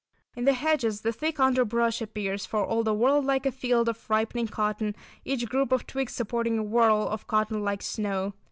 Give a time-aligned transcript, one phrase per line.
[0.35, 4.09] In the hedges the thick underbrush appears for all the world like a field of
[4.09, 8.33] ripening cotton, each group of twigs supporting a whorl of cotton like snow.